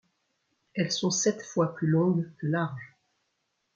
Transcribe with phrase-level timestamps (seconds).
[0.73, 2.97] Elles sont sept fois plus longues que larges.